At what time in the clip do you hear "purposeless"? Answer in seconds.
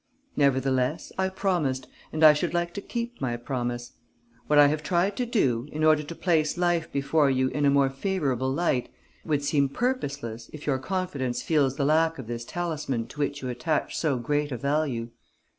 9.69-10.49